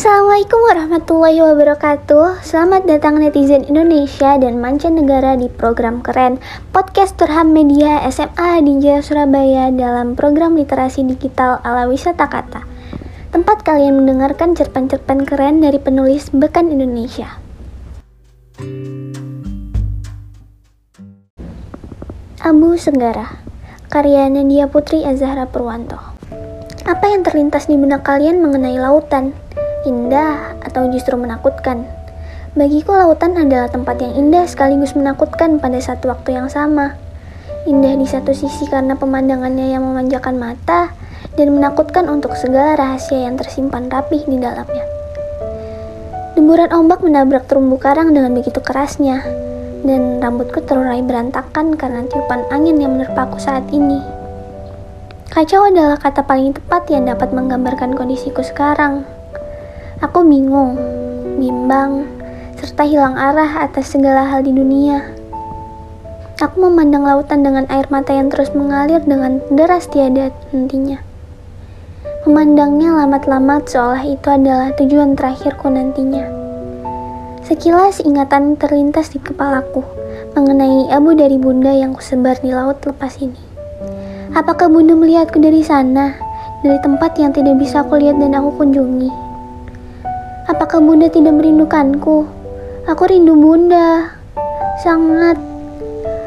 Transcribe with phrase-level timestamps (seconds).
[0.00, 2.40] Assalamualaikum warahmatullahi wabarakatuh.
[2.40, 6.40] Selamat datang netizen Indonesia dan mancanegara di program keren.
[6.72, 12.64] Podcast Turham Media SMA di Jaya Surabaya dalam program literasi digital ala wisata kata.
[13.28, 17.36] Tempat kalian mendengarkan cerpen-cerpen keren dari penulis Bekan Indonesia.
[22.40, 23.36] Abu Senggara
[23.92, 26.00] Karya Nadia Putri Azahra Purwanto.
[26.88, 29.36] Apa yang terlintas di benak kalian mengenai lautan?
[29.86, 31.86] Indah, atau justru menakutkan.
[32.58, 36.98] Bagiku lautan adalah tempat yang indah sekaligus menakutkan pada satu waktu yang sama.
[37.68, 40.90] Indah di satu sisi karena pemandangannya yang memanjakan mata,
[41.38, 44.82] dan menakutkan untuk segala rahasia yang tersimpan rapih di dalamnya.
[46.34, 49.22] Deburan ombak menabrak terumbu karang dengan begitu kerasnya,
[49.86, 54.00] dan rambutku terurai berantakan karena tiupan angin yang menerpaku saat ini.
[55.30, 59.06] Kacau adalah kata paling tepat yang dapat menggambarkan kondisiku sekarang.
[60.00, 60.80] Aku bingung,
[61.36, 62.08] bimbang,
[62.56, 65.04] serta hilang arah atas segala hal di dunia.
[66.40, 71.04] Aku memandang lautan dengan air mata yang terus mengalir dengan deras tiada hentinya.
[72.24, 76.24] Memandangnya lamat-lamat seolah itu adalah tujuan terakhirku nantinya.
[77.44, 79.84] Sekilas ingatan terlintas di kepalaku
[80.32, 83.36] mengenai abu dari bunda yang kusebar di laut lepas ini.
[84.32, 86.16] Apakah bunda melihatku dari sana,
[86.64, 89.28] dari tempat yang tidak bisa aku lihat dan aku kunjungi?
[90.50, 92.26] Apakah bunda tidak merindukanku?
[92.90, 94.18] Aku rindu bunda.
[94.82, 95.38] Sangat.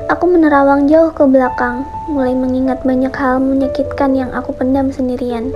[0.08, 5.52] Aku menerawang jauh ke belakang, mulai mengingat banyak hal menyakitkan yang aku pendam sendirian.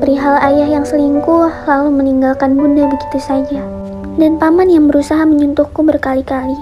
[0.00, 3.68] Perihal ayah yang selingkuh lalu meninggalkan bunda begitu saja.
[4.16, 6.56] Dan paman yang berusaha menyentuhku berkali-kali.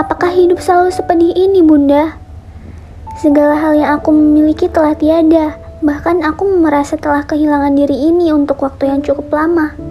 [0.00, 2.16] Apakah hidup selalu sepedih ini, bunda?
[3.20, 8.64] Segala hal yang aku miliki telah tiada, bahkan aku merasa telah kehilangan diri ini untuk
[8.64, 9.89] waktu yang cukup lama.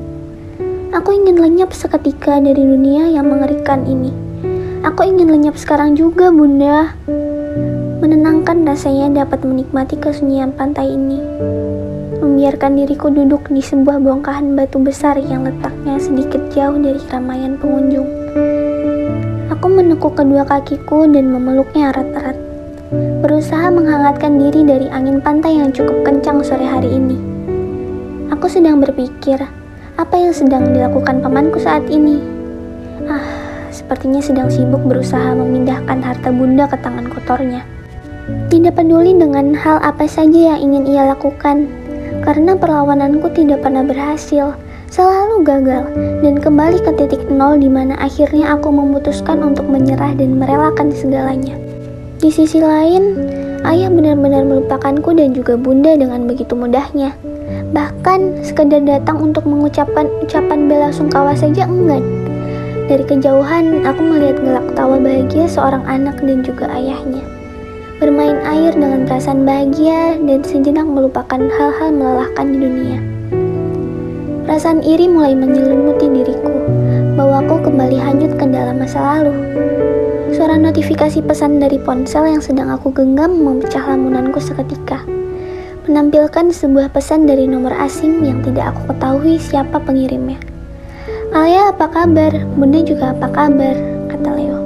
[0.90, 4.10] Aku ingin lenyap seketika dari dunia yang mengerikan ini.
[4.82, 6.98] Aku ingin lenyap sekarang juga, Bunda.
[8.02, 11.22] Menenangkan rasanya dapat menikmati kesunyian pantai ini.
[12.18, 18.10] Membiarkan diriku duduk di sebuah bongkahan batu besar yang letaknya sedikit jauh dari keramaian pengunjung.
[19.54, 22.38] Aku menekuk kedua kakiku dan memeluknya erat-erat.
[23.22, 27.18] Berusaha menghangatkan diri dari angin pantai yang cukup kencang sore hari ini.
[28.34, 29.59] Aku sedang berpikir,
[30.00, 32.24] apa yang sedang dilakukan pamanku saat ini?
[33.12, 33.20] Ah,
[33.68, 37.68] sepertinya sedang sibuk berusaha memindahkan harta bunda ke tangan kotornya.
[38.48, 41.68] Tidak peduli dengan hal apa saja yang ingin ia lakukan,
[42.24, 44.56] karena perlawananku tidak pernah berhasil,
[44.88, 45.84] selalu gagal,
[46.24, 51.60] dan kembali ke titik nol di mana akhirnya aku memutuskan untuk menyerah dan merelakan segalanya.
[52.24, 53.20] Di sisi lain,
[53.68, 57.12] ayah benar-benar melupakanku dan juga bunda dengan begitu mudahnya.
[57.70, 62.02] Bahkan sekedar datang untuk mengucapkan ucapan bela sungkawa saja enggan.
[62.90, 67.22] Dari kejauhan, aku melihat gelak tawa bahagia seorang anak dan juga ayahnya.
[68.02, 73.00] Bermain air dengan perasaan bahagia dan sejenak melupakan hal-hal melelahkan di dunia.
[74.50, 76.56] Perasaan iri mulai menyelimuti diriku,
[77.14, 79.36] bahwa aku kembali hanyut ke dalam masa lalu.
[80.34, 85.19] Suara notifikasi pesan dari ponsel yang sedang aku genggam memecah lamunanku seketika
[85.90, 90.38] menampilkan sebuah pesan dari nomor asing yang tidak aku ketahui siapa pengirimnya.
[91.34, 92.30] Alia apa kabar?
[92.54, 93.74] Bunda juga apa kabar?
[94.06, 94.62] Kata Leo.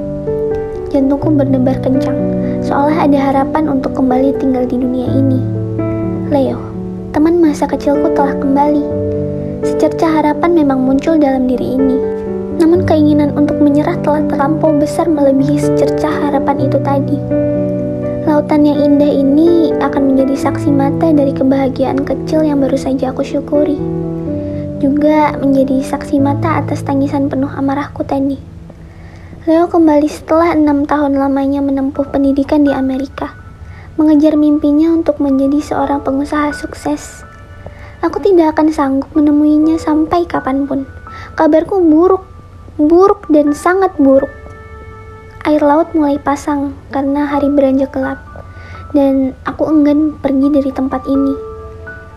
[0.92, 2.12] Jantungku berdebar kencang,
[2.60, 5.40] seolah ada harapan untuk kembali tinggal di dunia ini.
[6.28, 6.60] Leo,
[7.16, 8.84] teman masa kecilku telah kembali.
[9.64, 11.96] Secerca harapan memang muncul dalam diri ini.
[12.60, 17.16] Namun keinginan untuk menyerah telah terlampau besar melebihi secerca harapan itu tadi.
[18.24, 23.20] Lautan yang indah ini akan menjadi saksi mata dari kebahagiaan kecil yang baru saja aku
[23.20, 23.76] syukuri.
[24.80, 28.40] Juga menjadi saksi mata atas tangisan penuh amarahku tadi.
[29.44, 33.36] Leo kembali setelah enam tahun lamanya menempuh pendidikan di Amerika,
[34.00, 37.28] mengejar mimpinya untuk menjadi seorang pengusaha sukses.
[38.00, 40.88] Aku tidak akan sanggup menemuinya sampai kapan pun.
[41.36, 42.24] Kabarku buruk,
[42.80, 44.43] buruk dan sangat buruk.
[45.44, 48.16] Air laut mulai pasang karena hari beranjak gelap,
[48.96, 51.36] dan aku enggan pergi dari tempat ini.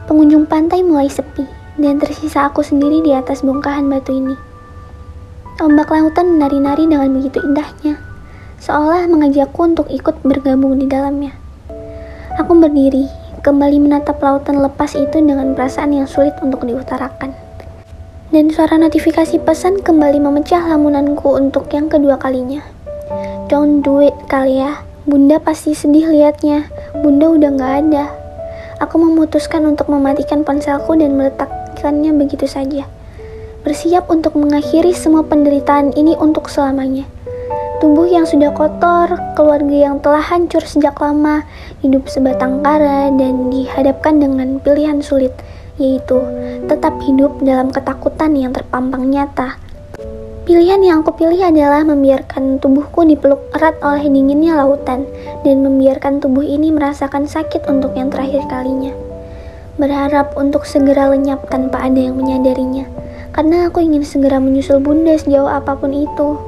[0.08, 1.44] Pengunjung pantai mulai sepi,
[1.76, 4.32] dan tersisa aku sendiri di atas bongkahan batu ini.
[5.60, 8.00] Ombak lautan menari-nari dengan begitu indahnya,
[8.64, 11.36] seolah mengajakku untuk ikut bergabung di dalamnya.
[12.40, 13.12] Aku berdiri,
[13.44, 17.36] kembali menatap lautan lepas itu dengan perasaan yang sulit untuk diutarakan.
[18.32, 22.77] Dan suara notifikasi pesan kembali memecah lamunanku untuk yang kedua kalinya.
[23.48, 24.84] Don't do it kali ya.
[25.08, 26.68] Bunda pasti sedih liatnya.
[27.00, 28.06] Bunda udah gak ada.
[28.84, 31.48] Aku memutuskan untuk mematikan ponselku dan meletak
[31.78, 32.90] melewatkannya begitu saja.
[33.62, 37.06] Bersiap untuk mengakhiri semua penderitaan ini untuk selamanya.
[37.78, 41.46] Tubuh yang sudah kotor, keluarga yang telah hancur sejak lama,
[41.86, 45.30] hidup sebatang kara, dan dihadapkan dengan pilihan sulit,
[45.78, 46.18] yaitu
[46.66, 49.62] tetap hidup dalam ketakutan yang terpampang nyata
[50.48, 55.04] Pilihan yang aku pilih adalah membiarkan tubuhku dipeluk erat oleh dinginnya lautan
[55.44, 58.96] dan membiarkan tubuh ini merasakan sakit untuk yang terakhir kalinya.
[59.76, 62.88] Berharap untuk segera lenyap tanpa ada yang menyadarinya,
[63.36, 66.40] karena aku ingin segera menyusul bunda sejauh apa pun itu.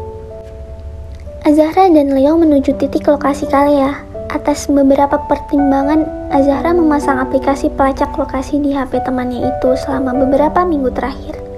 [1.43, 3.99] Azahra dan Leo menuju titik lokasi Kalea.
[4.31, 10.87] Atas beberapa pertimbangan, Azahra memasang aplikasi pelacak lokasi di HP temannya itu selama beberapa minggu
[10.95, 11.48] terakhir.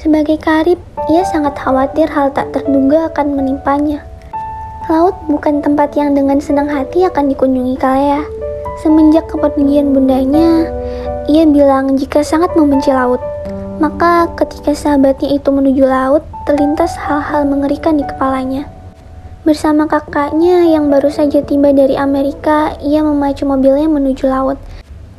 [0.00, 0.80] Sebagai karib,
[1.12, 4.00] ia sangat khawatir hal tak terduga akan menimpanya.
[4.88, 8.24] Laut bukan tempat yang dengan senang hati akan dikunjungi Kalea.
[8.80, 10.72] Semenjak kepergian bundanya,
[11.28, 13.20] ia bilang jika sangat membenci laut.
[13.76, 18.64] Maka ketika sahabatnya itu menuju laut, terlintas hal-hal mengerikan di kepalanya.
[19.44, 24.56] Bersama kakaknya yang baru saja tiba dari Amerika, ia memacu mobilnya menuju laut.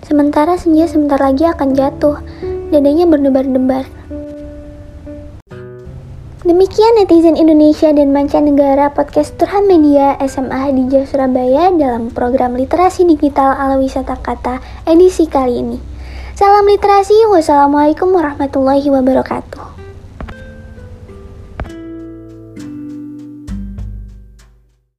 [0.01, 2.17] Sementara senja sebentar lagi akan jatuh,
[2.73, 3.85] dadanya berdebar-debar.
[6.41, 13.53] Demikian netizen Indonesia dan mancanegara podcast Turhan Media SMA Hadijah Surabaya dalam program literasi digital
[13.53, 14.57] ala wisata kata
[14.89, 15.77] edisi kali ini.
[16.33, 19.70] Salam literasi, wassalamualaikum warahmatullahi wabarakatuh.